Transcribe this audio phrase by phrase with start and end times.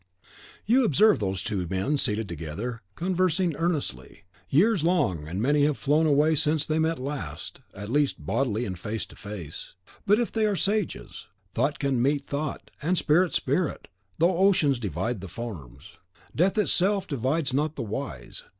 [0.65, 4.23] You observe those two men seated together, conversing earnestly.
[4.49, 8.79] Years long and many have flown away since they met last, at least, bodily, and
[8.79, 9.75] face to face.
[10.07, 15.21] But if they are sages, thought can meet thought, and spirit spirit, though oceans divide
[15.21, 15.99] the forms.
[16.35, 18.41] Death itself divides not the wise.